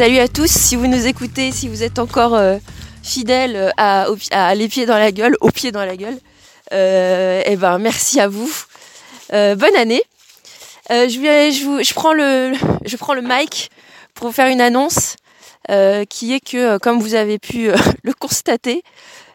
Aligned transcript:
Salut 0.00 0.16
à 0.16 0.28
tous, 0.28 0.50
si 0.50 0.76
vous 0.76 0.86
nous 0.86 1.06
écoutez, 1.06 1.52
si 1.52 1.68
vous 1.68 1.82
êtes 1.82 1.98
encore 1.98 2.34
euh, 2.34 2.56
fidèles 3.02 3.70
à, 3.76 4.06
à, 4.30 4.54
les 4.54 4.66
pieds 4.66 4.86
dans 4.86 4.96
la 4.96 5.12
gueule, 5.12 5.36
aux 5.42 5.50
pieds 5.50 5.72
dans 5.72 5.84
la 5.84 5.94
gueule, 5.94 6.16
euh, 6.72 7.42
eh 7.44 7.54
ben 7.56 7.76
merci 7.76 8.18
à 8.18 8.26
vous. 8.26 8.50
Euh, 9.34 9.56
bonne 9.56 9.76
année. 9.76 10.00
Euh, 10.90 11.06
je, 11.06 11.92
prends 11.92 12.14
le, 12.14 13.20
mic 13.20 13.70
pour 14.14 14.32
faire 14.32 14.46
une 14.46 14.62
annonce 14.62 15.16
euh, 15.70 16.06
qui 16.06 16.32
est 16.32 16.40
que, 16.40 16.78
comme 16.78 16.98
vous 16.98 17.14
avez 17.14 17.38
pu 17.38 17.68
euh, 17.68 17.76
le 18.02 18.14
constater, 18.14 18.82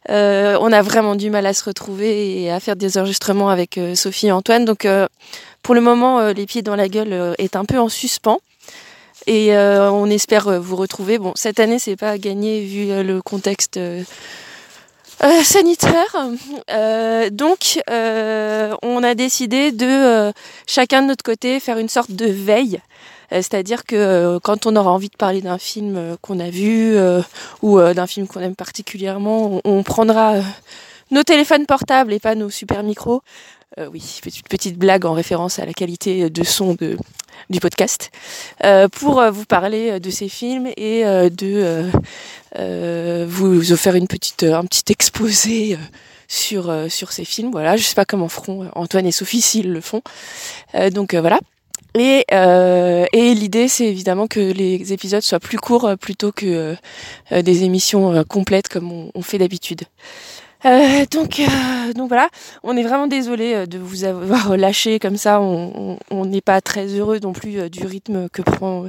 euh, 0.09 0.58
on 0.62 0.72
a 0.72 0.82
vraiment 0.82 1.13
du 1.13 1.30
mal 1.30 1.45
à 1.45 1.54
se 1.54 1.63
retrouver 1.63 2.41
et 2.41 2.52
à 2.52 2.59
faire 2.59 2.76
des 2.76 2.98
enregistrements 2.98 3.52
avec 3.52 3.80
Sophie 3.94 4.30
et 4.30 4.32
Antoine. 4.32 4.66
Donc 4.66 4.88
pour 5.62 5.76
le 5.76 5.82
moment, 5.82 6.30
les 6.30 6.48
pieds 6.48 6.63
dans 6.63 6.76
la 6.76 6.90
gueule 6.90 7.36
est 7.38 7.55
un 7.55 7.66
peu 7.66 7.77
en 7.77 7.88
suspens. 7.88 8.40
Et 9.28 9.56
on 9.56 10.06
espère 10.08 10.62
vous 10.62 10.76
retrouver. 10.76 11.18
Bon, 11.18 11.34
cette 11.36 11.60
année, 11.60 11.80
c'est 11.80 11.96
pas 11.96 12.18
gagné 12.18 12.62
vu 12.62 13.04
le 13.04 13.22
contexte 13.22 13.80
euh, 15.24 15.44
sanitaire. 15.44 16.16
Euh, 16.70 17.30
donc, 17.30 17.80
euh, 17.90 18.76
on 18.82 19.04
a 19.04 19.16
décidé 19.16 19.72
de 19.72 19.86
euh, 19.86 20.32
chacun 20.68 21.02
de 21.02 21.08
notre 21.08 21.24
côté 21.24 21.60
faire 21.60 21.78
une 21.78 21.90
sorte 21.90 22.12
de 22.12 22.26
veille. 22.26 22.80
Euh, 23.32 23.38
c'est-à-dire 23.38 23.86
que 23.86 24.38
quand 24.44 24.66
on 24.66 24.76
aura 24.76 24.92
envie 24.92 25.10
de 25.10 25.16
parler 25.16 25.42
d'un 25.42 25.58
film 25.58 26.18
qu'on 26.22 26.40
a 26.40 26.50
vu 26.50 26.98
ou 27.62 27.80
d'un 27.80 28.08
film 28.08 28.28
qu'on 28.28 28.42
aime 28.42 28.56
particulièrement, 28.56 29.62
on, 29.64 29.84
prendra 29.84 30.36
nos 31.12 31.23
téléphones 31.23 31.66
portables 31.66 32.14
et 32.14 32.20
pas 32.20 32.36
nos 32.36 32.50
super 32.50 32.84
micros. 32.84 33.22
oui, 33.78 34.20
petite, 34.22 34.48
petite 34.48 34.78
blague 34.78 35.06
en 35.06 35.14
référence 35.14 35.60
à 35.60 35.66
la 35.66 35.73
qualité 35.73 36.30
de 36.30 36.44
son 36.44 36.76
de, 36.76 36.98
du 37.49 37.59
podcast, 37.59 38.12
euh, 38.64 38.88
pour 38.88 39.23
vous 39.31 39.45
parler 39.45 40.00
de 40.00 40.09
ces 40.09 40.30
films 40.30 40.67
et 40.78 41.05
euh, 41.05 41.30
de 41.30 41.89
euh, 42.58 43.25
vous 43.27 43.72
offrir 43.72 43.95
une 43.95 44.08
petite, 44.08 44.44
un 44.44 44.66
petit 44.66 44.92
exposé 44.92 45.77
sur, 46.27 46.73
sur 46.89 47.11
ces 47.11 47.25
films. 47.25 47.52
Voilà, 47.52 47.77
je 47.77 47.83
sais 47.83 47.95
pas 47.95 48.05
comment 48.05 48.30
feront 48.30 48.69
Antoine 48.75 49.05
et 49.05 49.11
Sophie 49.11 49.42
s'ils 49.42 49.72
le 49.72 49.81
font. 49.81 50.02
donc 50.92 51.14
voilà. 51.14 51.39
Et, 51.97 52.25
euh, 52.33 53.05
et 53.14 53.33
l'idée, 53.33 53.70
c'est 53.70 53.86
évidemment 53.86 54.27
que 54.27 54.39
les 54.39 54.92
épisodes 54.92 55.22
soient 55.22 55.39
plus 55.39 55.58
courts 55.58 55.89
plutôt 55.99 56.33
que 56.33 56.75
euh, 57.31 57.42
des 57.42 57.64
émissions 57.64 58.23
complètes 58.25 58.67
comme 58.67 59.09
on 59.14 59.22
fait 59.22 59.38
d'habitude. 59.38 59.83
Euh, 60.64 61.06
donc, 61.11 61.39
euh, 61.39 61.94
donc 61.94 62.08
voilà, 62.08 62.30
on 62.64 62.75
est 62.78 62.84
vraiment 62.84 63.08
désolé 63.08 63.53
euh, 63.53 63.66
de 63.66 63.78
vous 63.78 64.03
avoir 64.03 64.56
lâché 64.58 65.00
comme 65.00 65.17
ça. 65.17 65.42
On 65.42 66.25
n'est 66.25 66.42
pas 66.42 66.61
très 66.61 66.88
heureux 66.88 67.20
non 67.20 67.34
plus 67.34 67.70
du 67.70 67.86
rythme 67.86 68.30
que 68.30 68.42
prend 68.42 68.86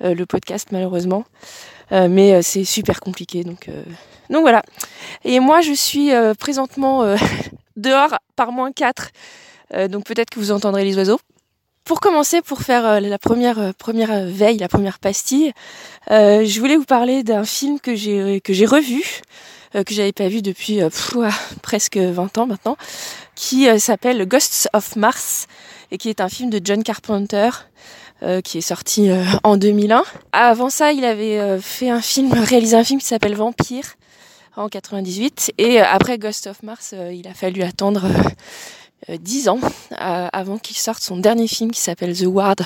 le 0.00 0.24
podcast 0.26 0.68
malheureusement, 0.70 1.24
mais 1.90 2.42
c'est 2.42 2.64
super 2.64 3.00
compliqué. 3.00 3.42
Donc, 3.44 3.68
donc 4.30 4.42
voilà. 4.42 4.62
Et 5.24 5.40
moi, 5.40 5.60
je 5.60 5.72
suis 5.72 6.10
présentement 6.38 7.04
dehors 7.76 8.18
par 8.36 8.52
moins 8.52 8.72
4 8.72 9.10
donc 9.90 10.04
peut-être 10.04 10.30
que 10.30 10.40
vous 10.40 10.52
entendrez 10.52 10.84
les 10.84 10.96
oiseaux. 10.96 11.20
Pour 11.84 12.00
commencer, 12.00 12.42
pour 12.42 12.60
faire 12.62 13.00
la 13.00 13.18
première 13.18 13.74
première 13.74 14.24
veille, 14.26 14.58
la 14.58 14.68
première 14.68 14.98
pastille, 14.98 15.52
je 16.08 16.60
voulais 16.60 16.76
vous 16.76 16.84
parler 16.84 17.22
d'un 17.22 17.44
film 17.44 17.80
que 17.80 17.94
j'ai 17.94 18.66
revu 18.66 19.22
que 19.72 19.94
j'avais 19.94 20.12
pas 20.12 20.28
vu 20.28 20.42
depuis 20.42 20.80
euh, 20.82 20.90
pff, 20.90 21.16
presque 21.62 21.96
20 21.96 22.38
ans 22.38 22.46
maintenant, 22.46 22.76
qui 23.34 23.68
euh, 23.68 23.78
s'appelle 23.78 24.26
Ghosts 24.26 24.68
of 24.72 24.96
Mars 24.96 25.46
et 25.90 25.98
qui 25.98 26.08
est 26.08 26.20
un 26.20 26.28
film 26.28 26.50
de 26.50 26.60
John 26.62 26.82
Carpenter. 26.82 27.50
Euh, 28.24 28.40
qui 28.40 28.58
est 28.58 28.62
sorti 28.62 29.10
euh, 29.10 29.22
en 29.44 29.56
2001. 29.56 30.02
Avant 30.32 30.70
ça, 30.70 30.90
il 30.90 31.04
avait 31.04 31.38
euh, 31.38 31.60
fait 31.60 31.88
un 31.88 32.00
film, 32.00 32.32
réalisé 32.32 32.76
un 32.76 32.82
film 32.82 32.98
qui 32.98 33.06
s'appelle 33.06 33.36
Vampire 33.36 33.94
en 34.56 34.68
98. 34.68 35.52
Et 35.56 35.78
après 35.78 36.18
Ghost 36.18 36.48
of 36.48 36.64
Mars, 36.64 36.96
il 37.12 37.28
a 37.28 37.34
fallu 37.34 37.62
attendre 37.62 38.08
10 39.08 39.50
ans 39.50 39.60
avant 39.96 40.58
qu'il 40.58 40.76
sorte 40.76 41.00
son 41.00 41.16
dernier 41.16 41.46
film 41.46 41.70
qui 41.70 41.80
s'appelle 41.80 42.18
The 42.18 42.26
Ward, 42.26 42.62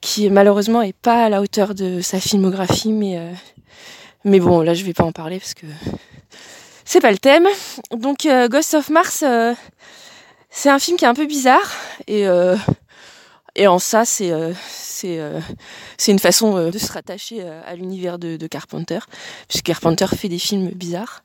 qui 0.00 0.28
malheureusement 0.28 0.82
est 0.82 0.96
pas 0.96 1.26
à 1.26 1.28
la 1.28 1.40
hauteur 1.40 1.76
de 1.76 2.00
sa 2.00 2.18
filmographie, 2.18 2.90
mais 2.90 3.20
mais 4.24 4.40
bon, 4.40 4.60
là, 4.60 4.74
je 4.74 4.84
vais 4.84 4.92
pas 4.92 5.04
en 5.04 5.12
parler 5.12 5.38
parce 5.38 5.54
que 5.54 5.66
c'est 6.84 7.00
pas 7.00 7.10
le 7.10 7.18
thème. 7.18 7.46
Donc, 7.90 8.26
euh, 8.26 8.48
Ghost 8.48 8.74
of 8.74 8.90
Mars, 8.90 9.22
euh, 9.22 9.54
c'est 10.50 10.68
un 10.68 10.78
film 10.78 10.96
qui 10.96 11.04
est 11.04 11.08
un 11.08 11.14
peu 11.14 11.26
bizarre 11.26 11.72
et 12.06 12.26
euh, 12.26 12.56
en 13.66 13.78
ça, 13.78 14.04
c'est 14.04 14.30
une 16.08 16.18
façon 16.18 16.70
de 16.70 16.78
se 16.78 16.92
rattacher 16.92 17.42
à 17.42 17.74
l'univers 17.74 18.18
de 18.18 18.46
Carpenter, 18.46 19.00
puisque 19.48 19.66
Carpenter 19.66 20.06
fait 20.16 20.28
des 20.28 20.38
films 20.38 20.68
bizarres. 20.70 21.22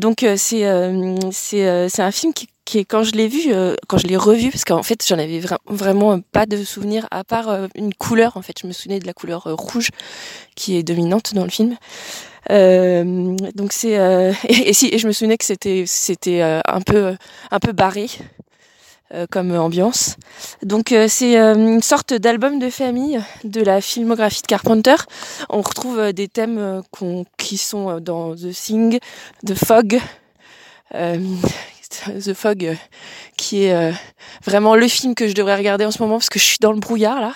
Donc, 0.00 0.24
c'est 0.36 0.64
c'est 1.30 1.88
c'est 1.88 2.02
un 2.02 2.10
film 2.10 2.32
qui 2.64 2.78
est 2.78 2.84
quand 2.84 3.02
je 3.02 3.12
l'ai 3.12 3.28
vu, 3.28 3.52
euh, 3.52 3.74
quand 3.88 3.98
je 3.98 4.06
l'ai 4.06 4.16
revu, 4.16 4.50
parce 4.50 4.64
qu'en 4.64 4.82
fait 4.82 5.04
j'en 5.06 5.18
avais 5.18 5.40
vra 5.40 5.58
vraiment 5.66 6.20
pas 6.20 6.46
de 6.46 6.62
souvenir 6.64 7.06
à 7.10 7.24
part 7.24 7.48
euh, 7.48 7.66
une 7.74 7.94
couleur. 7.94 8.36
En 8.36 8.42
fait, 8.42 8.56
je 8.60 8.66
me 8.66 8.72
souvenais 8.72 8.98
de 8.98 9.06
la 9.06 9.12
couleur 9.12 9.46
euh, 9.46 9.54
rouge 9.54 9.90
qui 10.54 10.76
est 10.76 10.82
dominante 10.82 11.34
dans 11.34 11.44
le 11.44 11.50
film. 11.50 11.76
Euh, 12.50 13.36
donc 13.54 13.72
c'est 13.72 13.92
et, 14.48 14.68
et, 14.68 14.72
si 14.72 14.88
et 14.92 14.98
je 14.98 15.06
me 15.06 15.12
souvenais 15.12 15.38
que 15.38 15.44
c'était 15.44 15.84
c'était 15.86 16.42
un 16.42 16.80
peu 16.80 17.16
un 17.50 17.58
peu 17.60 17.72
barré 17.72 18.08
comme 19.30 19.54
ambiance. 19.56 20.16
Donc 20.62 20.94
c'est 21.08 21.36
une 21.36 21.82
sorte 21.82 22.14
d'album 22.14 22.58
de 22.58 22.70
famille 22.70 23.20
de 23.44 23.60
la 23.60 23.80
filmographie 23.80 24.42
de 24.42 24.46
Carpenter. 24.46 24.96
On 25.50 25.60
retrouve 25.60 26.12
des 26.12 26.28
thèmes 26.28 26.82
qui 27.36 27.56
sont 27.56 28.00
dans 28.00 28.34
The 28.34 28.52
Thing, 28.52 28.98
The 29.44 29.54
Fog. 29.54 30.00
The 32.24 32.34
Fog, 32.34 32.64
euh, 32.64 32.74
qui 33.36 33.64
est 33.64 33.74
euh, 33.74 33.92
vraiment 34.44 34.74
le 34.74 34.88
film 34.88 35.14
que 35.14 35.28
je 35.28 35.34
devrais 35.34 35.56
regarder 35.56 35.84
en 35.84 35.90
ce 35.90 36.02
moment 36.02 36.16
parce 36.16 36.30
que 36.30 36.38
je 36.38 36.44
suis 36.44 36.58
dans 36.60 36.72
le 36.72 36.80
brouillard 36.80 37.20
là. 37.20 37.34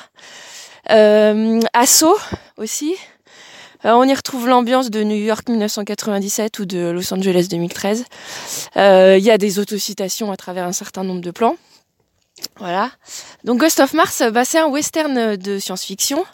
Euh, 0.91 1.61
Assaut 1.73 2.19
aussi. 2.57 2.95
Euh, 3.87 3.93
on 3.93 4.05
y 4.05 4.15
retrouve 4.15 4.49
l'ambiance 4.49 4.91
de 4.91 5.05
New 5.05 5.17
York 5.17 5.49
1997 5.49 6.59
ou 6.59 6.65
de 6.65 6.91
Los 6.91 7.15
Angeles 7.15 7.47
2013. 7.49 8.05
Il 8.75 8.81
euh, 8.81 9.19
y 9.19 9.31
a 9.31 9.39
des 9.39 9.59
autocitations 9.61 10.33
à 10.33 10.37
travers 10.37 10.65
un 10.65 10.73
certain 10.73 11.05
nombre 11.05 11.21
de 11.21 11.31
plans. 11.31 11.57
Voilà. 12.59 12.91
Donc 13.45 13.61
Ghost 13.61 13.79
of 13.79 13.93
Mars, 13.95 14.23
bah, 14.33 14.45
c'est 14.45 14.59
un 14.59 14.67
western 14.67 15.37
de 15.37 15.59
science-fiction 15.59 16.25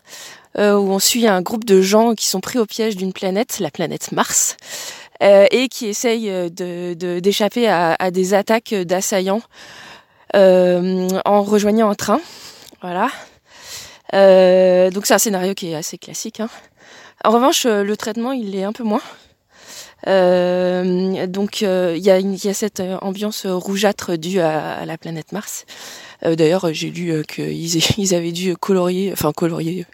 euh, 0.59 0.77
où 0.77 0.91
on 0.91 0.99
suit 0.99 1.27
un 1.27 1.43
groupe 1.43 1.65
de 1.65 1.83
gens 1.83 2.15
qui 2.15 2.27
sont 2.27 2.41
pris 2.41 2.59
au 2.59 2.65
piège 2.65 2.97
d'une 2.97 3.13
planète, 3.13 3.59
la 3.61 3.71
planète 3.71 4.13
Mars 4.13 4.57
et 5.25 5.69
qui 5.69 5.87
essaye 5.87 6.25
de, 6.51 6.95
d'échapper 7.21 7.69
à, 7.69 7.95
à, 8.01 8.11
des 8.11 8.35
attaques 8.35 8.75
d'assaillants 8.75 9.43
en 10.35 11.43
rejoignant 11.45 11.89
un 11.91 11.95
train. 11.95 12.21
Voilà. 12.81 13.09
Euh, 14.15 14.91
donc 14.91 15.07
c'est 15.07 15.15
un 15.15 15.19
scénario 15.19 15.55
qui 15.55 15.71
est 15.71 15.75
assez 15.75 15.99
classique. 15.99 16.41
Hein. 16.41 16.49
En 17.25 17.31
revanche, 17.31 17.67
euh, 17.67 17.83
le 17.83 17.97
traitement, 17.97 18.33
il 18.33 18.55
est 18.57 18.65
un 18.65 18.73
peu 18.73 18.85
moins. 18.85 19.03
Euh, 20.09 21.27
donc 21.29 21.61
il 21.61 21.99
y, 21.99 22.11
a 22.11 22.55
cette 22.55 22.83
ambiance 23.03 23.47
rougeâtre 23.47 24.19
due 24.19 24.41
à, 24.41 24.85
la 24.85 24.99
planète 24.99 25.31
Mars. 25.33 25.65
D'ailleurs, 26.25 26.73
j'ai 26.73 26.91
lu 26.91 27.25
qu'ils 27.27 27.99
ils 27.99 28.15
avaient 28.15 28.33
dû 28.33 28.57
colorier, 28.57 29.13
enfin 29.13 29.33
colorier, 29.33 29.87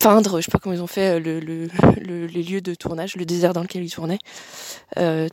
peindre, 0.00 0.40
je 0.40 0.46
sais 0.46 0.50
pas 0.50 0.58
comment 0.58 0.74
ils 0.74 0.82
ont 0.82 0.88
fait, 0.88 1.20
le, 1.20 1.38
le, 1.38 1.68
le, 2.00 2.26
les 2.26 2.42
lieux 2.42 2.60
de 2.60 2.74
tournage, 2.74 3.14
le 3.14 3.24
désert 3.24 3.52
dans 3.52 3.62
lequel 3.62 3.84
ils 3.84 3.90
tournaient 3.90 4.18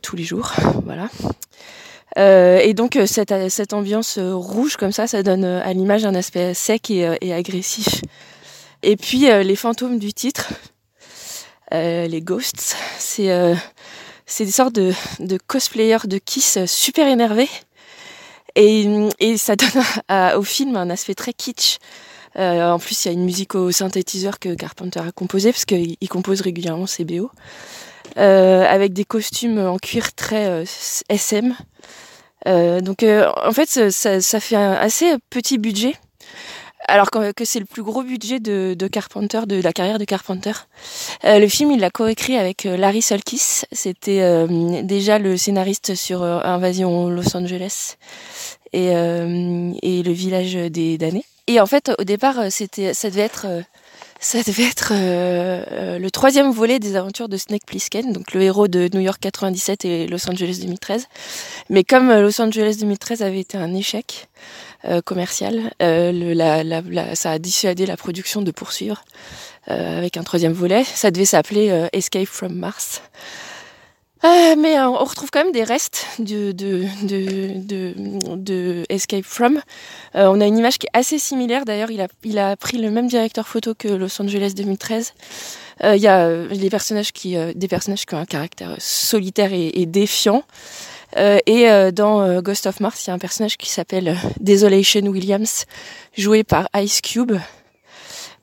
tous 0.00 0.14
les 0.14 0.24
jours. 0.24 0.52
Voilà. 0.84 1.08
Euh, 2.18 2.58
et 2.58 2.72
donc 2.72 2.96
euh, 2.96 3.06
cette, 3.06 3.34
cette 3.50 3.72
ambiance 3.72 4.18
rouge 4.18 4.76
comme 4.76 4.92
ça, 4.92 5.06
ça 5.06 5.22
donne 5.22 5.44
à 5.44 5.72
l'image 5.72 6.04
un 6.04 6.14
aspect 6.14 6.54
sec 6.54 6.90
et, 6.90 7.32
agressif. 7.32 8.02
Et 8.82 8.96
puis 8.96 9.30
euh, 9.30 9.42
les 9.42 9.56
fantômes 9.56 9.98
du 9.98 10.12
titre, 10.12 10.52
euh, 11.74 12.06
les 12.06 12.20
ghosts, 12.20 12.76
c'est 12.98 13.54
des 14.38 14.50
sortes 14.50 14.74
de, 14.74 14.92
de 15.18 15.38
cosplayers 15.46 16.06
de 16.06 16.18
Kiss 16.18 16.58
super 16.66 17.06
énervés. 17.06 17.48
Et, 18.54 18.86
et 19.18 19.36
ça 19.36 19.56
donne 20.08 20.36
au 20.36 20.42
film 20.42 20.76
un 20.76 20.90
aspect 20.90 21.14
très 21.14 21.32
kitsch. 21.32 21.78
Euh, 22.38 22.70
en 22.70 22.78
plus, 22.78 23.04
il 23.04 23.08
y 23.08 23.10
a 23.10 23.14
une 23.14 23.24
musique 23.24 23.54
au 23.54 23.70
synthétiseur 23.70 24.38
que 24.38 24.54
Carpenter 24.54 25.00
a 25.00 25.12
composé, 25.12 25.52
parce 25.52 25.64
qu'il 25.64 25.96
compose 26.08 26.42
régulièrement 26.42 26.86
ses 26.86 27.04
BO, 27.04 27.30
euh, 28.18 28.64
avec 28.66 28.92
des 28.92 29.04
costumes 29.04 29.58
en 29.58 29.78
cuir 29.78 30.12
très 30.14 30.46
euh, 30.46 30.64
SM. 31.08 31.54
Euh, 32.46 32.80
donc, 32.80 33.02
euh, 33.02 33.30
en 33.44 33.52
fait, 33.52 33.90
ça, 33.90 34.40
fait 34.40 34.56
un 34.56 34.72
assez 34.72 35.14
petit 35.30 35.58
budget, 35.58 35.94
alors 36.88 37.10
que 37.10 37.44
c'est 37.44 37.58
le 37.58 37.64
plus 37.64 37.82
gros 37.82 38.02
budget 38.02 38.38
de, 38.38 38.88
Carpenter, 38.88 39.42
de 39.46 39.60
la 39.60 39.72
carrière 39.72 39.98
de 39.98 40.04
Carpenter. 40.04 40.52
Euh, 41.24 41.38
le 41.38 41.48
film, 41.48 41.72
il 41.72 41.80
l'a 41.80 41.90
coécrit 41.90 42.36
avec 42.36 42.64
Larry 42.64 43.02
Sulkis. 43.02 43.62
C'était 43.72 44.46
déjà 44.82 45.18
le 45.18 45.36
scénariste 45.36 45.94
sur 45.94 46.22
Invasion 46.22 47.08
Los 47.08 47.36
Angeles 47.36 47.96
et, 48.72 48.88
et 48.88 50.02
le 50.02 50.12
village 50.12 50.54
des 50.54 50.98
damnés. 50.98 51.24
Et 51.48 51.60
en 51.60 51.66
fait, 51.66 51.92
au 51.98 52.04
départ, 52.04 52.50
c'était, 52.50 52.92
ça 52.94 53.08
devait 53.10 53.22
être, 53.22 53.46
Ça 54.18 54.42
devait 54.42 54.64
être 54.64 54.92
le 54.92 56.08
troisième 56.10 56.50
volet 56.50 56.78
des 56.78 56.96
aventures 56.96 57.28
de 57.28 57.36
Snake 57.36 57.64
Plissken, 57.66 58.12
donc 58.12 58.32
le 58.32 58.42
héros 58.42 58.66
de 58.66 58.88
New 58.92 59.00
York 59.00 59.18
97 59.20 59.84
et 59.84 60.06
Los 60.06 60.28
Angeles 60.28 60.58
2013. 60.60 61.06
Mais 61.70 61.84
comme 61.84 62.12
Los 62.12 62.40
Angeles 62.40 62.78
2013 62.80 63.22
avait 63.22 63.40
été 63.40 63.58
un 63.58 63.74
échec 63.74 64.28
commercial, 65.04 65.70
le, 65.80 67.14
ça 67.14 67.30
a 67.30 67.38
dissuadé 67.38 67.86
la 67.86 67.96
production 67.96 68.42
de 68.42 68.50
poursuivre 68.50 69.04
avec 69.66 70.16
un 70.16 70.22
troisième 70.22 70.52
volet. 70.52 70.84
Ça 70.84 71.10
devait 71.10 71.24
s'appeler 71.24 71.88
Escape 71.92 72.26
from 72.26 72.54
Mars. 72.54 73.02
Euh, 74.26 74.56
mais 74.58 74.76
euh, 74.76 74.88
on 74.88 75.04
retrouve 75.04 75.30
quand 75.30 75.44
même 75.44 75.52
des 75.52 75.62
restes 75.62 76.06
de, 76.18 76.86
Escape 78.88 79.24
From. 79.24 79.60
Euh, 80.16 80.26
on 80.26 80.40
a 80.40 80.46
une 80.46 80.58
image 80.58 80.78
qui 80.78 80.86
est 80.86 80.98
assez 80.98 81.18
similaire. 81.18 81.64
D'ailleurs, 81.64 81.90
il 81.92 82.00
a, 82.00 82.08
il 82.24 82.38
a 82.38 82.56
pris 82.56 82.78
le 82.78 82.90
même 82.90 83.06
directeur 83.06 83.46
photo 83.46 83.74
que 83.74 83.86
Los 83.88 84.20
Angeles 84.20 84.54
2013. 84.56 85.14
Il 85.84 85.96
y 85.96 86.08
a 86.08 86.30
personnages 86.70 87.12
qui, 87.12 87.36
des 87.54 87.68
personnages 87.68 88.06
qui 88.06 88.14
ont 88.14 88.18
un 88.18 88.24
caractère 88.24 88.74
solitaire 88.78 89.52
et, 89.52 89.84
défiant. 89.84 90.42
et 91.14 91.92
dans 91.92 92.40
Ghost 92.40 92.66
of 92.66 92.80
Mars, 92.80 93.04
il 93.04 93.08
y 93.08 93.10
a 93.10 93.14
un 93.14 93.18
personnage 93.18 93.58
qui 93.58 93.68
s'appelle 93.68 94.16
Desolation 94.40 95.02
Williams, 95.02 95.66
joué 96.16 96.44
par 96.44 96.70
Ice 96.76 97.02
Cube. 97.02 97.34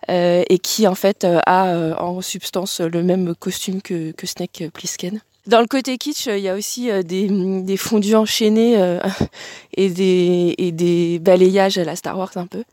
et 0.08 0.60
qui 0.62 0.86
en 0.86 0.94
fait 0.94 1.26
a 1.26 1.96
en 2.00 2.22
substance 2.22 2.82
le 2.82 3.02
même 3.02 3.34
costume 3.34 3.82
que, 3.82 4.12
que 4.12 4.28
Snake 4.28 4.66
Plissken. 4.72 5.20
Dans 5.46 5.60
le 5.60 5.68
côté 5.68 5.98
kitsch, 5.98 6.28
il 6.28 6.40
y 6.40 6.48
a 6.48 6.56
aussi 6.56 6.90
euh, 6.90 7.04
des, 7.04 7.28
des 7.28 7.76
fondus 7.76 8.16
enchaînés 8.16 8.82
euh, 8.82 9.00
et, 9.78 9.90
des, 9.90 11.20
balayages 11.20 11.78
à 11.78 11.84
la 11.84 11.98
Star 11.98 12.18
Wars 12.18 12.32
un 12.36 12.48
peu. 12.48 12.64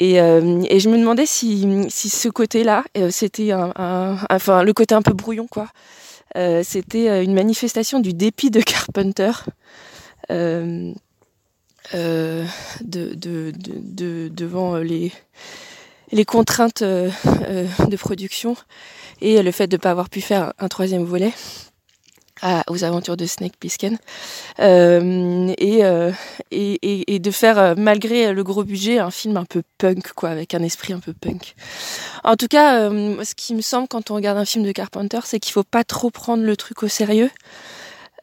Et, 0.00 0.20
euh, 0.20 0.62
je 0.78 0.88
me 0.90 0.98
demandais 0.98 1.24
si, 1.24 1.88
ce 1.90 2.28
côté-là, 2.28 2.84
c'était 3.10 3.52
un, 3.52 4.18
enfin 4.30 4.62
le 4.62 4.72
côté 4.74 4.94
un 4.94 5.02
peu 5.02 5.14
brouillon 5.14 5.46
quoi. 5.46 5.68
c'était 6.34 7.24
une 7.24 7.32
manifestation 7.32 8.00
du 8.00 8.12
dépit 8.12 8.50
de 8.50 8.60
Carpenter. 8.60 9.32
Euh, 11.94 12.44
de, 12.82 13.14
de, 13.14 13.52
de, 13.58 14.28
devant 14.28 14.76
les, 14.76 15.12
les 16.12 16.24
contraintes 16.24 16.82
de 16.82 17.96
production 17.96 18.56
et 19.20 19.42
le 19.42 19.50
fait 19.50 19.66
de 19.66 19.76
ne 19.76 19.80
pas 19.80 19.90
avoir 19.90 20.08
pu 20.08 20.22
faire 20.22 20.54
un 20.58 20.68
troisième 20.68 21.04
volet 21.04 21.32
aux 22.68 22.84
aventures 22.84 23.16
de 23.16 23.26
Snake 23.26 23.56
Plissken. 23.56 23.98
Euh, 24.60 25.54
euh, 25.60 26.12
et, 26.50 26.78
et, 26.82 27.14
et, 27.14 27.18
de 27.18 27.30
faire 27.30 27.58
euh, 27.58 27.74
malgré 27.76 28.32
le 28.32 28.44
gros 28.44 28.64
budget 28.64 28.98
un 28.98 29.10
film 29.10 29.36
un 29.36 29.44
peu 29.44 29.62
punk 29.78 30.12
quoi 30.12 30.30
avec 30.30 30.54
un 30.54 30.62
esprit 30.62 30.92
un 30.92 31.00
peu 31.00 31.12
punk. 31.12 31.54
En 32.22 32.36
tout 32.36 32.48
cas 32.48 32.88
ce 32.90 33.34
qui 33.34 33.54
me 33.54 33.62
semble 33.62 33.88
quand 33.88 34.10
on 34.10 34.14
regarde 34.14 34.38
un 34.38 34.44
film 34.44 34.64
de 34.64 34.72
Carpenter 34.72 35.20
c'est 35.24 35.40
qu'il 35.40 35.52
faut 35.52 35.64
pas 35.64 35.84
trop 35.84 36.10
prendre 36.10 36.42
le 36.42 36.56
truc 36.56 36.82
au 36.82 36.88
sérieux. 36.88 37.30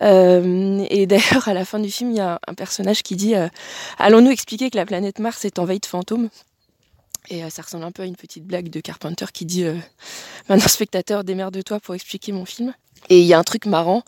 Et 0.02 1.06
d'ailleurs 1.08 1.48
à 1.48 1.54
la 1.54 1.66
fin 1.66 1.80
du 1.80 1.92
film 1.92 2.12
il 2.12 2.18
y 2.18 2.22
a 2.22 2.40
un 2.48 2.54
personnage 2.54 3.04
qui 3.04 3.16
dit 3.16 3.34
allons-nous 3.98 4.32
expliquer 4.32 4.70
que 4.70 4.78
la 4.78 4.86
planète 4.86 5.20
Mars 5.20 5.46
est 5.46 5.60
envahie 5.60 5.80
de 5.80 5.86
fantômes? 5.86 6.30
Et 7.30 7.48
ça 7.52 7.62
ressemble 7.62 7.84
un 7.84 7.92
peu 7.92 8.02
à 8.02 8.06
une 8.06 8.16
petite 8.16 8.46
blague 8.46 8.70
de 8.70 8.80
Carpenter 8.80 9.26
qui 9.32 9.46
dit 9.46 9.64
Maintenant, 10.50 10.68
spectateur, 10.68 11.24
démerde-toi 11.24 11.80
pour 11.80 11.94
expliquer 11.94 12.32
mon 12.32 12.46
film. 12.46 12.74
Et 13.10 13.20
il 13.20 13.26
y 13.26 13.34
a 13.34 13.40
un 13.40 13.44
truc 13.44 13.66
marrant, 13.66 14.04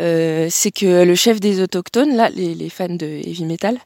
euh, 0.00 0.46
c'est 0.50 0.70
que 0.70 1.04
le 1.04 1.14
chef 1.14 1.40
des 1.40 1.60
autochtones, 1.60 2.14
là, 2.14 2.28
les, 2.30 2.54
les 2.54 2.70
fans 2.70 2.88
de 2.88 3.06
heavy 3.06 3.44
metal, 3.44 3.78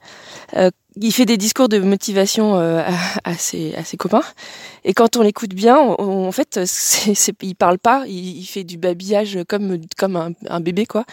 euh, 0.57 0.71
il 1.01 1.11
fait 1.11 1.25
des 1.25 1.39
discours 1.39 1.71
de 1.71 1.79
motivation 1.79 2.57
euh, 2.57 2.83
à, 3.25 3.35
ses, 3.35 3.75
à, 3.77 3.85
ses, 3.85 3.97
copains. 3.97 4.23
Et 4.85 4.93
quand 4.93 5.17
on 5.17 5.23
l'écoute 5.23 5.55
bien, 5.55 5.79
en 5.79 6.31
fait, 6.33 6.61
c'est, 6.67 7.15
c'est, 7.15 7.35
il 7.43 7.55
parle 7.55 7.79
pas, 7.79 8.05
il, 8.07 8.39
il, 8.41 8.45
fait 8.45 8.65
du 8.65 8.77
babillage 8.77 9.39
comme, 9.49 9.79
comme 9.97 10.17
un, 10.17 10.33
un, 10.49 10.61
bébé, 10.61 10.85
quoi. 10.85 11.05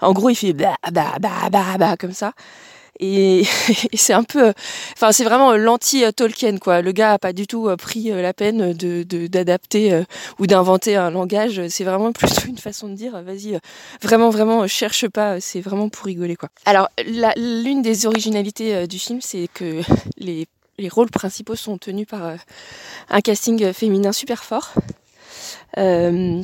En 0.00 0.14
gros, 0.14 0.30
il 0.30 0.36
fait 0.36 0.54
bah, 0.54 0.76
bah, 0.90 1.16
bah, 1.20 1.50
bah, 1.52 1.76
bah, 1.78 1.96
comme 1.98 2.12
ça. 2.12 2.32
Et, 3.00 3.44
c'est 3.94 4.14
un 4.14 4.22
peu, 4.22 4.52
enfin 4.94 5.12
c'est 5.12 5.24
vraiment 5.24 5.52
l'anti-Tolkien 5.54 6.58
quoi. 6.58 6.80
Le 6.80 6.92
gars 6.92 7.12
a 7.14 7.18
pas 7.18 7.34
du 7.34 7.46
tout 7.46 7.68
euh, 7.68 7.76
pris 7.76 8.10
euh, 8.10 8.22
la 8.22 8.32
peine 8.32 8.72
de 8.72 9.02
d'adapter 9.26 9.92
euh, 9.92 10.04
ou 10.38 10.46
d'inventer 10.46 10.96
un 10.96 11.10
langage. 11.10 11.60
C'est 11.68 11.84
vraiment 11.84 12.12
plutôt 12.12 12.42
une 12.46 12.56
façon 12.56 12.88
de 12.88 12.94
dire, 12.94 13.22
vas-y, 13.22 13.58
vraiment 14.02 14.30
vraiment 14.30 14.66
cherche 14.66 15.08
pas. 15.08 15.40
C'est 15.40 15.60
vraiment 15.60 15.90
pour 15.90 16.06
rigoler 16.06 16.36
quoi. 16.36 16.48
Alors 16.64 16.88
l'une 17.36 17.82
des 17.82 18.06
originalités 18.06 18.86
du 18.86 18.98
film, 18.98 19.20
c'est 19.20 19.48
que 19.52 19.82
les 20.16 20.46
les 20.78 20.88
rôles 20.88 21.10
principaux 21.10 21.56
sont 21.56 21.78
tenus 21.78 22.06
par 22.06 22.36
un 23.08 23.20
casting 23.20 23.72
féminin 23.72 24.12
super 24.12 24.44
fort. 24.44 24.74
Euh, 25.78 26.42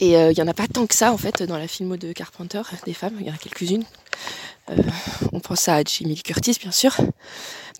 et 0.00 0.12
il 0.12 0.34
n'y 0.34 0.42
en 0.42 0.48
a 0.48 0.54
pas 0.54 0.68
tant 0.68 0.86
que 0.86 0.94
ça 0.94 1.12
en 1.12 1.18
fait 1.18 1.42
dans 1.42 1.58
la 1.58 1.68
filmo 1.68 1.96
de 1.96 2.12
Carpenter, 2.12 2.62
des 2.84 2.94
femmes, 2.94 3.16
il 3.20 3.26
y 3.26 3.30
en 3.30 3.34
a 3.34 3.38
quelques-unes. 3.38 3.84
Euh, 4.70 4.82
on 5.32 5.40
pense 5.40 5.68
à 5.68 5.82
Jamie 5.82 6.14
Lee 6.14 6.22
Curtis, 6.22 6.56
bien 6.60 6.72
sûr, 6.72 6.96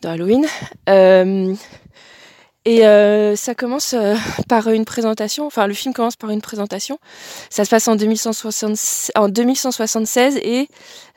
dans 0.03 0.11
Halloween. 0.11 0.47
Euh, 0.89 1.55
et 2.65 2.85
euh, 2.87 3.37
ça 3.37 3.55
commence 3.55 3.95
par 4.49 4.69
une 4.69 4.85
présentation, 4.85 5.47
enfin 5.47 5.69
le 5.69 5.75
film 5.75 5.95
commence 5.95 6.17
par 6.17 6.31
une 6.31 6.41
présentation. 6.41 6.99
Ça 7.49 7.65
se 7.65 7.71
passe 7.71 7.87
en 7.87 7.95
2176, 7.95 9.13
en 9.15 9.29
2176 9.29 10.37
et 10.39 10.69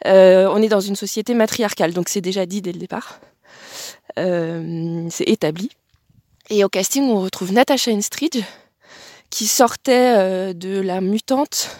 on 0.05 0.61
est 0.61 0.69
dans 0.69 0.79
une 0.79 0.95
société 0.95 1.33
matriarcale, 1.33 1.93
donc 1.93 2.09
c'est 2.09 2.21
déjà 2.21 2.45
dit 2.45 2.61
dès 2.61 2.71
le 2.71 2.77
départ. 2.77 3.19
c'est 4.15 5.23
établi. 5.27 5.71
Et 6.51 6.63
au 6.63 6.69
casting, 6.69 7.03
on 7.03 7.21
retrouve 7.21 7.51
Natasha 7.51 7.91
Henstridge, 7.91 8.43
qui 9.31 9.47
sortait 9.47 10.53
de 10.53 10.79
La 10.81 11.01
Mutante 11.01 11.75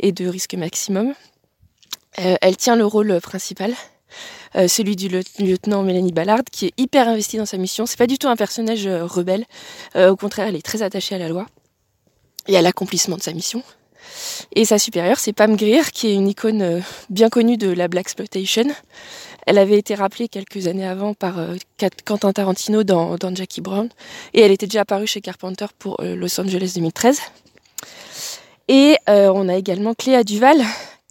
et 0.00 0.10
de 0.10 0.26
Risque 0.26 0.54
Maximum, 0.54 1.14
euh, 2.18 2.36
elle 2.40 2.56
tient 2.56 2.76
le 2.76 2.84
rôle 2.84 3.20
principal. 3.20 3.74
Euh, 4.56 4.66
celui 4.66 4.96
du 4.96 5.08
lieutenant 5.38 5.84
Mélanie 5.84 6.12
Ballard, 6.12 6.42
qui 6.50 6.66
est 6.66 6.72
hyper 6.76 7.08
investie 7.08 7.36
dans 7.36 7.46
sa 7.46 7.56
mission. 7.56 7.86
C'est 7.86 7.98
pas 7.98 8.08
du 8.08 8.18
tout 8.18 8.26
un 8.26 8.34
personnage 8.34 8.86
euh, 8.86 9.06
rebelle. 9.06 9.44
au 9.94 10.16
contraire, 10.16 10.48
elle 10.48 10.56
est 10.56 10.64
très 10.64 10.82
attachée 10.82 11.14
à 11.14 11.18
la 11.18 11.28
loi 11.28 11.46
et 12.48 12.56
à 12.56 12.62
l'accomplissement 12.62 13.16
de 13.16 13.22
sa 13.22 13.32
mission. 13.32 13.62
Et 14.56 14.64
sa 14.64 14.78
supérieure, 14.78 15.20
c'est 15.20 15.32
Pam 15.32 15.54
Grier, 15.54 15.82
qui 15.92 16.08
est 16.08 16.14
une 16.14 16.26
icône 16.26 16.82
bien 17.10 17.28
connue 17.28 17.56
de 17.56 17.70
la 17.70 17.86
Black 17.86 18.06
Exploitation. 18.06 18.64
Elle 19.46 19.58
avait 19.58 19.78
été 19.78 19.94
rappelée 19.94 20.26
quelques 20.26 20.66
années 20.66 20.86
avant 20.86 21.14
par 21.14 21.36
Quentin 22.04 22.32
Tarantino 22.32 22.82
dans, 22.82 23.16
dans, 23.16 23.34
Jackie 23.34 23.60
Brown. 23.60 23.88
Et 24.34 24.40
elle 24.40 24.50
était 24.50 24.66
déjà 24.66 24.80
apparue 24.80 25.06
chez 25.06 25.20
Carpenter 25.20 25.66
pour 25.78 26.02
Los 26.02 26.40
Angeles 26.40 26.72
2013. 26.74 27.20
Et 28.68 28.96
on 29.06 29.48
a 29.48 29.54
également 29.54 29.94
Cléa 29.94 30.24
Duval, 30.24 30.60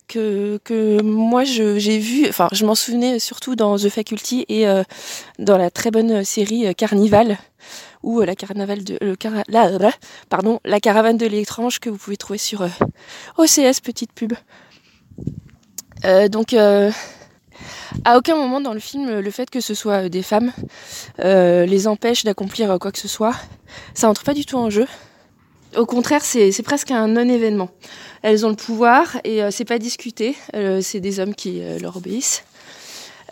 que, 0.10 1.02
moi 1.02 1.44
j'ai 1.44 2.00
vu, 2.00 2.28
enfin 2.28 2.50
je 2.52 2.66
m'en 2.66 2.76
souvenais 2.76 3.20
surtout 3.20 3.56
dans 3.56 3.78
The 3.78 3.90
Faculty 3.90 4.46
et 4.50 4.68
euh, 4.68 4.84
dans 5.38 5.58
la 5.58 5.70
très 5.70 5.92
bonne 5.92 6.24
série 6.24 6.68
euh, 6.68 6.74
Carnival 6.74 7.38
ou 8.02 8.22
euh, 8.22 8.26
la 8.26 8.36
carnaval 8.36 8.84
de 8.84 8.98
pardon 10.30 10.60
la 10.66 10.80
caravane 10.80 11.18
de 11.18 11.28
l'étrange 11.28 11.80
que 11.80 11.90
vous 11.90 11.98
pouvez 11.98 12.18
trouver 12.18 12.40
sur 12.40 12.68
OCS 13.38 13.82
petite 13.84 14.12
pub. 14.14 14.34
donc 16.30 16.54
à 16.54 18.18
aucun 18.18 18.36
moment 18.36 18.62
dans 18.62 18.74
le 18.74 18.80
film 18.80 19.20
le 19.20 19.32
fait 19.32 19.50
que 19.50 19.60
ce 19.60 19.74
soit 19.74 20.10
des 20.10 20.24
femmes 20.24 20.52
les 21.18 21.88
empêche 21.88 22.24
d'accomplir 22.24 22.78
quoi 22.80 22.92
que 22.92 23.00
ce 23.00 23.10
soit. 23.10 23.36
Ça 23.94 24.10
entre 24.10 24.24
pas 24.24 24.34
du 24.34 24.46
tout 24.46 24.58
en 24.58 24.70
jeu. 24.70 24.88
Au 25.78 25.86
contraire, 25.86 26.24
c'est 26.24 26.64
presque 26.64 26.92
un 26.92 27.08
non-événement. 27.08 27.70
Elles 28.22 28.46
ont 28.46 28.50
le 28.50 28.56
pouvoir 28.56 29.18
et 29.24 29.44
euh, 29.44 29.52
c'est 29.52 29.66
pas 29.66 29.78
discuté. 29.78 30.36
Euh, 30.56 30.82
c'est 30.82 31.00
des 31.00 31.20
hommes 31.20 31.36
qui 31.36 31.62
euh, 31.62 31.78
leur 31.80 31.98
obéissent. 31.98 32.44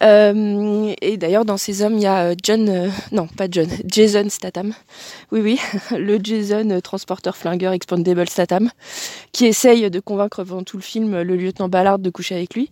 et 0.01 1.17
d'ailleurs, 1.17 1.45
dans 1.45 1.57
ces 1.57 1.81
hommes, 1.81 1.95
il 1.95 2.03
y 2.03 2.05
a 2.05 2.35
John, 2.43 2.91
non, 3.11 3.25
pas 3.25 3.47
John, 3.49 3.67
Jason 3.87 4.29
Statham. 4.29 4.73
Oui, 5.31 5.41
oui, 5.41 5.59
le 5.97 6.19
Jason 6.23 6.79
transporteur 6.81 7.35
flingueur 7.35 7.73
expandable 7.73 8.29
Statham, 8.29 8.69
qui 9.31 9.47
essaye 9.47 9.89
de 9.89 9.99
convaincre 9.99 10.43
pendant 10.43 10.63
tout 10.63 10.77
le 10.77 10.83
film 10.83 11.21
le 11.21 11.35
lieutenant 11.35 11.69
Ballard 11.69 11.97
de 11.97 12.11
coucher 12.11 12.35
avec 12.35 12.53
lui. 12.53 12.69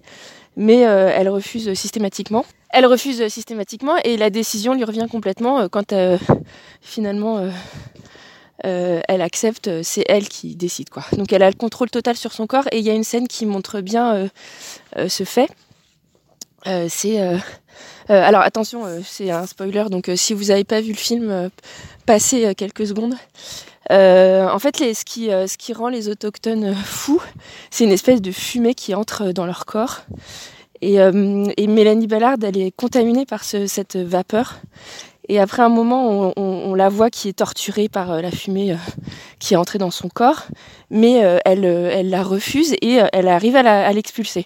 Mais 0.58 0.82
elle 0.82 1.28
refuse 1.28 1.74
systématiquement. 1.74 2.46
Elle 2.70 2.86
refuse 2.86 3.28
systématiquement 3.28 3.98
et 4.06 4.16
la 4.16 4.30
décision 4.30 4.74
lui 4.74 4.86
revient 4.86 5.08
complètement 5.10 5.68
quand 5.68 5.94
finalement 6.82 7.50
euh, 8.64 9.02
elle 9.10 9.22
accepte, 9.22 9.68
euh, 9.68 9.82
c'est 9.84 10.06
elle 10.08 10.30
qui 10.30 10.56
décide 10.56 10.90
quoi. 10.90 11.04
Donc 11.18 11.34
elle 11.34 11.44
a 11.44 11.50
le 11.50 11.56
contrôle 11.56 11.90
total 11.90 12.16
sur 12.16 12.32
son 12.32 12.48
corps 12.48 12.68
et 12.72 12.80
il 12.80 12.86
y 12.86 12.90
a 12.90 12.94
une 12.94 13.04
scène 13.04 13.28
qui 13.28 13.46
montre 13.46 13.82
bien 13.82 14.30
euh, 14.96 15.10
ce 15.10 15.24
fait. 15.26 15.50
c'est 16.88 17.20
alors 18.08 18.42
attention, 18.42 18.84
c'est 19.04 19.32
un 19.32 19.46
spoiler, 19.46 19.86
donc 19.90 20.10
si 20.16 20.34
vous 20.34 20.46
n'avez 20.46 20.64
pas 20.64 20.80
vu 20.80 20.92
le 20.92 20.98
film, 20.98 21.50
passez 22.06 22.56
quelques 22.56 22.88
secondes. 22.88 23.16
en 23.90 24.60
fait, 24.60 24.80
les, 24.80 24.94
ce, 24.94 25.04
qui, 25.04 25.74
rend 25.74 25.90
les 25.90 26.08
autochtones 26.08 26.74
fous, 26.76 27.22
c'est 27.72 27.84
une 27.84 27.92
espèce 27.92 28.22
de 28.22 28.32
fumée 28.32 28.74
qui 28.74 28.96
entre 28.96 29.32
dans 29.32 29.46
leur 29.46 29.66
corps. 29.66 30.04
Et, 30.82 30.98
Mélanie 31.68 32.08
Ballard, 32.08 32.38
elle 32.44 32.58
est 32.58 32.72
contaminée 32.72 33.26
par 33.26 33.44
ce, 33.44 33.68
cette 33.68 33.98
vapeur. 33.98 34.60
Et 35.30 35.40
après 35.40 35.64
un 35.64 35.70
moment, 35.70 36.34
on, 36.38 36.74
la 36.76 36.90
voit 36.90 37.10
qui 37.10 37.30
est 37.30 37.34
torturée 37.34 37.90
par 37.90 38.22
la 38.22 38.32
fumée 38.32 38.76
qui 39.40 39.54
est 39.54 39.58
entrée 39.58 39.80
dans 39.80 39.92
son 39.92 40.10
corps, 40.10 40.44
mais 40.90 41.14
elle, 41.46 41.66
elle 41.66 42.10
la 42.10 42.24
refuse 42.24 42.76
et 42.82 43.00
elle 43.14 43.28
arrive 43.28 43.56
à 43.56 43.94
l'expulser. 43.94 44.46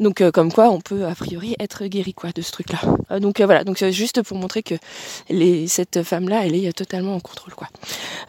Donc 0.00 0.20
euh, 0.20 0.30
comme 0.30 0.52
quoi 0.52 0.70
on 0.70 0.80
peut 0.80 1.06
a 1.06 1.14
priori 1.14 1.56
être 1.58 1.84
guéri 1.86 2.14
quoi 2.14 2.30
de 2.30 2.42
ce 2.42 2.52
truc-là. 2.52 2.78
Euh, 3.10 3.18
donc 3.18 3.40
euh, 3.40 3.46
voilà, 3.46 3.64
donc 3.64 3.78
c'est 3.78 3.92
juste 3.92 4.22
pour 4.22 4.36
montrer 4.36 4.62
que 4.62 4.74
les, 5.28 5.66
cette 5.66 6.02
femme-là, 6.02 6.46
elle 6.46 6.54
est 6.54 6.72
totalement 6.72 7.14
en 7.14 7.20
contrôle 7.20 7.54
quoi. 7.54 7.68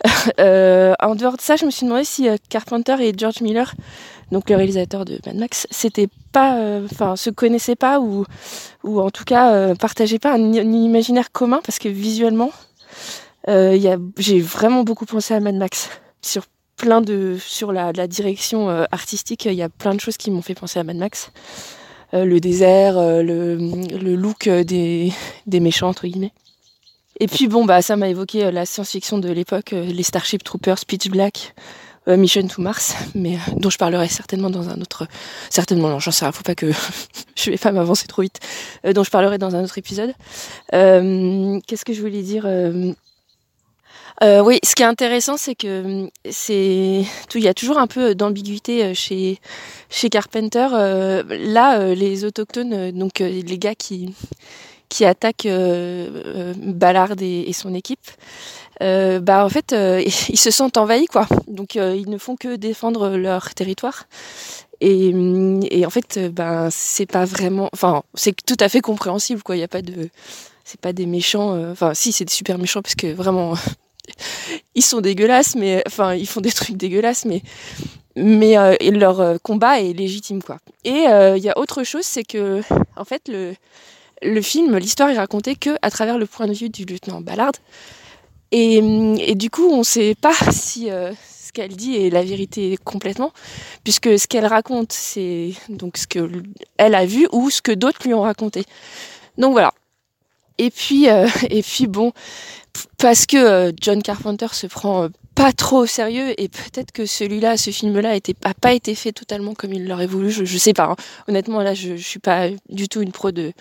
en 0.39 1.15
dehors 1.15 1.37
de 1.37 1.41
ça, 1.41 1.55
je 1.55 1.65
me 1.65 1.71
suis 1.71 1.85
demandé 1.85 2.03
si 2.03 2.27
Carpenter 2.49 2.95
et 2.99 3.13
George 3.15 3.41
Miller, 3.41 3.73
donc 4.31 4.49
le 4.49 4.55
réalisateur 4.55 5.05
de 5.05 5.19
Mad 5.25 5.35
Max, 5.35 5.67
c'était 5.69 6.07
pas, 6.31 6.57
enfin 6.85 7.15
se 7.15 7.29
connaissaient 7.29 7.75
pas 7.75 7.99
ou 7.99 8.25
ou 8.83 8.99
en 8.99 9.11
tout 9.11 9.23
cas 9.23 9.75
partageaient 9.75 10.19
pas 10.19 10.33
un, 10.33 10.53
imaginaire 10.53 11.31
commun 11.31 11.61
parce 11.63 11.79
que 11.79 11.89
visuellement, 11.89 12.51
j'ai 13.47 14.39
vraiment 14.39 14.83
beaucoup 14.83 15.05
pensé 15.05 15.33
à 15.33 15.39
Mad 15.39 15.55
Max 15.55 15.89
plein 16.79 17.01
de 17.01 17.37
sur 17.39 17.71
la, 17.71 17.91
direction 18.07 18.69
euh, 18.69 18.85
artistique, 18.91 19.45
il 19.45 19.53
y 19.53 19.61
a 19.61 19.69
plein 19.69 19.93
de 19.93 19.99
choses 19.99 20.17
qui 20.17 20.31
m'ont 20.31 20.41
fait 20.41 20.55
penser 20.55 20.79
à 20.79 20.83
Mad 20.83 20.95
Max. 20.95 21.31
Euh, 22.15 22.25
le 22.25 22.39
désert, 22.39 22.97
euh, 22.97 23.21
le, 23.21 24.15
look 24.15 24.49
des, 24.49 25.11
des 25.45 25.59
méchants 25.59 25.89
entre 25.89 26.07
guillemets. 26.07 26.31
Et 27.19 27.27
puis 27.27 27.47
bon 27.47 27.65
bah 27.65 27.81
ça 27.81 27.97
m'a 27.97 28.07
évoqué 28.07 28.49
la 28.49 28.65
science-fiction 28.65 29.17
de 29.17 29.29
l'époque, 29.29 29.71
les 29.71 30.03
Starship 30.03 30.41
Troopers, 30.41 30.85
Pitch 30.87 31.09
Black, 31.09 31.53
Mission 32.07 32.47
to 32.47 32.61
Mars, 32.61 32.95
mais 33.13 33.37
dont 33.57 33.69
je 33.69 33.77
parlerai 33.77 34.07
certainement 34.07 34.49
dans 34.49 34.69
un 34.69 34.79
autre, 34.79 35.05
certainement 35.49 35.89
non, 35.89 35.99
j'en 35.99 36.11
sais 36.11 36.23
rien, 36.23 36.31
faut 36.31 36.43
pas 36.43 36.55
que 36.55 36.71
je 37.35 37.51
vais 37.51 37.57
pas 37.57 37.73
m'avancer 37.73 38.07
trop 38.07 38.21
vite, 38.21 38.39
dont 38.95 39.03
je 39.03 39.09
parlerai 39.09 39.37
dans 39.37 39.53
un 39.53 39.65
autre 39.65 39.77
épisode. 39.77 40.13
Qu'est-ce 40.71 41.83
que 41.83 41.91
je 41.91 41.99
voulais 41.99 42.21
dire 42.21 42.47
euh, 44.21 44.41
oui, 44.41 44.59
ce 44.63 44.75
qui 44.75 44.83
est 44.83 44.85
intéressant, 44.85 45.37
c'est 45.37 45.55
que 45.55 45.83
hum, 45.83 46.09
c'est 46.29 47.05
il 47.35 47.43
y 47.43 47.47
a 47.47 47.53
toujours 47.53 47.77
un 47.77 47.87
peu 47.87 48.15
d'ambiguïté 48.15 48.83
euh, 48.83 48.93
chez 48.93 49.39
chez 49.89 50.09
Carpenter. 50.09 50.67
Euh, 50.73 51.23
là, 51.29 51.93
les 51.95 52.25
autochtones, 52.25 52.91
donc 52.91 53.19
les 53.19 53.57
gars 53.57 53.75
qui 53.75 54.13
qui 54.89 55.05
attaquent 55.05 55.47
Ballard 56.57 57.15
et, 57.21 57.53
son 57.53 57.73
équipe, 57.75 58.09
bah 58.81 59.45
en 59.45 59.49
fait, 59.49 59.73
ils 60.29 60.39
se 60.39 60.51
sentent 60.51 60.77
envahis 60.77 61.07
quoi. 61.07 61.27
Donc 61.47 61.75
ils 61.75 62.09
ne 62.09 62.17
font 62.17 62.35
que 62.35 62.55
défendre 62.55 63.09
leur 63.17 63.53
territoire. 63.53 64.05
Et, 64.81 65.13
hum, 65.13 65.61
et 65.69 65.85
en 65.85 65.89
fait, 65.89 66.19
ben 66.33 66.69
c'est 66.71 67.05
pas 67.05 67.25
vraiment, 67.25 67.69
enfin 67.73 68.03
c'est 68.15 68.35
tout 68.45 68.57
à 68.59 68.67
fait 68.69 68.81
compréhensible 68.81 69.43
quoi. 69.43 69.55
Il 69.55 69.59
y 69.59 69.63
a 69.63 69.67
pas 69.69 69.81
de, 69.81 70.09
c'est 70.65 70.81
pas 70.81 70.93
des 70.93 71.05
méchants. 71.05 71.71
Enfin 71.71 71.93
si, 71.93 72.11
c'est 72.11 72.25
des 72.25 72.33
super 72.33 72.57
méchants 72.57 72.81
parce 72.81 72.95
que 72.95 73.13
vraiment 73.13 73.55
ils 74.75 74.83
sont 74.83 75.01
dégueulasses, 75.01 75.55
mais 75.55 75.83
enfin, 75.87 76.15
ils 76.15 76.27
font 76.27 76.41
des 76.41 76.51
trucs 76.51 76.77
dégueulasses, 76.77 77.25
mais 77.25 77.41
mais 78.15 78.57
euh, 78.57 78.75
leur 78.91 79.19
euh, 79.19 79.37
combat 79.41 79.79
est 79.79 79.93
légitime 79.93 80.43
quoi. 80.43 80.59
Et 80.83 81.07
euh, 81.07 81.37
il 81.37 81.43
y 81.43 81.49
a 81.49 81.57
autre 81.57 81.83
chose, 81.83 82.03
c'est 82.03 82.23
que 82.23 82.61
en 82.95 83.05
fait 83.05 83.27
le 83.27 83.53
le 84.21 84.41
film, 84.41 84.77
l'histoire 84.77 85.09
est 85.09 85.17
racontée 85.17 85.55
que 85.55 85.77
à 85.81 85.89
travers 85.89 86.17
le 86.17 86.25
point 86.25 86.47
de 86.47 86.53
vue 86.53 86.69
du 86.69 86.83
lieutenant 86.83 87.21
Ballard. 87.21 87.53
Et, 88.51 88.81
du 89.35 89.51
coup, 89.51 89.69
on 89.69 89.79
ne 89.79 89.83
sait 89.83 90.15
pas 90.15 90.33
si 90.51 90.87
ce 90.89 91.51
qu'elle 91.53 91.75
dit 91.75 91.95
est 91.95 92.09
la 92.09 92.23
vérité 92.23 92.77
complètement, 92.83 93.31
puisque 93.85 94.19
ce 94.19 94.27
qu'elle 94.27 94.47
raconte, 94.47 94.91
c'est 94.91 95.53
donc 95.69 95.97
ce 95.97 96.05
que 96.05 96.29
elle 96.77 96.95
a 96.95 97.05
vu 97.05 97.29
ou 97.31 97.49
ce 97.49 97.61
que 97.61 97.71
d'autres 97.71 97.99
lui 98.03 98.13
ont 98.13 98.23
raconté. 98.23 98.65
Donc 99.37 99.53
voilà. 99.53 99.73
Et 100.59 100.69
puis, 100.69 101.07
et 101.49 101.63
puis 101.63 101.87
bon, 101.87 102.13
parce 102.97 103.25
que 103.25 103.37
euh, 103.37 103.71
John 103.79 104.01
Carpenter 104.01 104.47
se 104.51 104.67
prend 104.67 105.03
euh, 105.03 105.09
pas 105.35 105.53
trop 105.53 105.79
au 105.79 105.85
sérieux 105.85 106.39
et 106.39 106.49
peut-être 106.49 106.91
que 106.91 107.05
celui-là, 107.05 107.57
ce 107.57 107.71
film-là, 107.71 108.13
n'a 108.13 108.53
pas 108.53 108.73
été 108.73 108.95
fait 108.95 109.11
totalement 109.11 109.53
comme 109.53 109.73
il 109.73 109.87
l'aurait 109.87 110.07
voulu. 110.07 110.31
Je, 110.31 110.57
sais 110.57 110.73
pas. 110.73 110.85
Hein. 110.85 110.95
Honnêtement, 111.27 111.61
là, 111.61 111.73
je, 111.73 111.95
je 111.95 112.07
suis 112.07 112.19
pas 112.19 112.49
du 112.69 112.87
tout 112.87 113.01
une 113.01 113.11
pro 113.11 113.31
de 113.31 113.53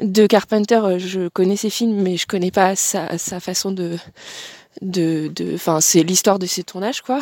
de 0.00 0.26
Carpenter. 0.26 0.98
Je 0.98 1.28
connais 1.28 1.56
ses 1.56 1.70
films, 1.70 2.02
mais 2.02 2.16
je 2.16 2.26
connais 2.26 2.50
pas 2.50 2.76
sa, 2.76 3.16
sa 3.18 3.40
façon 3.40 3.70
de 3.70 3.96
de 4.82 5.32
Enfin, 5.54 5.80
c'est 5.80 6.02
l'histoire 6.02 6.38
de 6.38 6.46
ses 6.46 6.64
tournages, 6.64 7.00
quoi. 7.00 7.20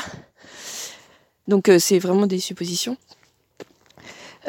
Donc, 1.46 1.68
euh, 1.68 1.78
c'est 1.78 1.98
vraiment 1.98 2.26
des 2.26 2.40
suppositions. 2.40 2.96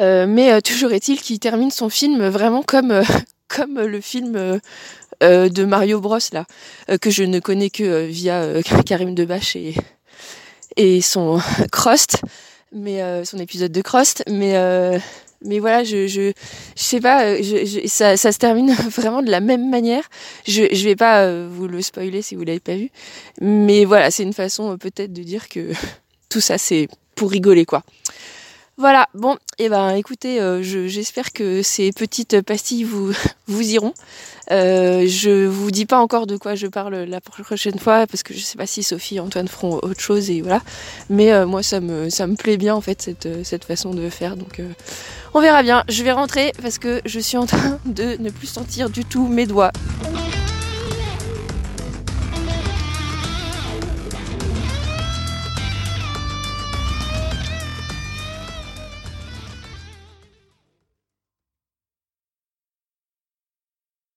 mais 0.00 0.60
toujours 0.62 0.92
est-il 0.92 1.20
qu'il 1.20 1.38
termine 1.38 1.70
son 1.70 1.88
film 1.88 2.26
vraiment 2.26 2.62
comme 2.62 3.02
comme 3.48 3.80
le 3.80 4.00
film 4.00 4.60
euh, 5.22 5.48
de 5.48 5.64
Mario 5.64 6.00
Bros 6.00 6.18
là, 6.32 6.44
euh, 6.90 6.98
que 6.98 7.08
je 7.08 7.22
ne 7.22 7.40
connais 7.40 7.70
que 7.70 7.82
euh, 7.82 8.06
via 8.06 8.62
Karim 8.86 9.14
Debache 9.14 9.56
et, 9.56 9.74
et 10.76 11.00
son 11.00 11.40
Crost, 11.72 12.22
mais 12.72 13.24
son 13.24 13.38
épisode 13.38 13.72
de 13.72 13.80
Crost, 13.80 14.24
mais 14.28 14.54
mais 15.42 15.58
voilà, 15.58 15.84
je, 15.84 16.06
je, 16.06 16.32
je 16.76 16.82
sais 16.82 17.00
pas, 17.00 17.40
je, 17.40 17.86
ça, 17.86 18.16
ça 18.16 18.32
se 18.32 18.38
termine 18.38 18.74
vraiment 18.90 19.22
de 19.22 19.30
la 19.30 19.40
même 19.40 19.70
manière. 19.70 20.02
Je, 20.46 20.64
je 20.72 20.84
vais 20.84 20.96
pas 20.96 21.30
vous 21.46 21.68
le 21.68 21.80
spoiler 21.82 22.20
si 22.20 22.34
vous 22.34 22.44
l'avez 22.44 22.60
pas 22.60 22.74
vu, 22.74 22.90
mais 23.40 23.84
voilà, 23.84 24.10
c'est 24.10 24.24
une 24.24 24.32
façon 24.32 24.76
peut-être 24.76 25.12
de 25.12 25.22
dire 25.22 25.48
que 25.48 25.72
tout 26.28 26.40
ça 26.40 26.58
c'est 26.58 26.88
pour 27.14 27.30
rigoler 27.30 27.64
quoi. 27.64 27.82
Voilà, 28.78 29.08
bon, 29.14 29.36
et 29.58 29.64
eh 29.64 29.68
ben 29.70 29.94
écoutez, 29.94 30.38
euh, 30.38 30.62
j'espère 30.62 31.32
que 31.32 31.62
ces 31.62 31.92
petites 31.92 32.42
pastilles 32.42 32.84
vous, 33.46 33.62
iront. 33.62 33.94
Euh, 34.50 35.06
je 35.08 35.46
vous 35.46 35.70
dis 35.70 35.86
pas 35.86 35.98
encore 35.98 36.26
de 36.26 36.36
quoi 36.36 36.54
je 36.56 36.66
parle 36.66 36.94
la 36.94 37.22
prochaine 37.22 37.78
fois 37.78 38.06
parce 38.06 38.22
que 38.22 38.34
je 38.34 38.40
sais 38.40 38.58
pas 38.58 38.66
si 38.66 38.82
Sophie 38.82 39.16
et 39.16 39.20
Antoine 39.20 39.48
feront 39.48 39.76
autre 39.76 40.00
chose 40.00 40.28
et 40.28 40.42
voilà. 40.42 40.60
Mais 41.08 41.32
euh, 41.32 41.46
moi 41.46 41.62
ça 41.62 41.80
me 41.80 42.34
plaît 42.34 42.58
bien 42.58 42.74
en 42.74 42.82
fait 42.82 43.00
cette, 43.00 43.44
cette 43.44 43.64
façon 43.64 43.94
de 43.94 44.10
faire 44.10 44.36
donc 44.36 44.60
euh, 44.60 44.68
on 45.32 45.40
verra 45.40 45.62
bien. 45.62 45.82
Je 45.88 46.04
vais 46.04 46.12
rentrer 46.12 46.52
parce 46.60 46.78
que 46.78 47.00
je 47.06 47.18
suis 47.18 47.38
en 47.38 47.46
train 47.46 47.78
de 47.86 48.16
ne 48.20 48.28
plus 48.28 48.46
sentir 48.46 48.90
du 48.90 49.06
tout 49.06 49.26
mes 49.26 49.46
doigts. 49.46 49.72